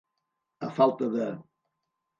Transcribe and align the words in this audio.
A 0.67 0.69
falta 0.77 1.07
de. 1.15 1.27